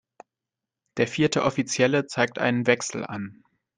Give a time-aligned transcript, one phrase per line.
[0.97, 3.43] Der vierte Offizielle zeigt einen Wechsel an.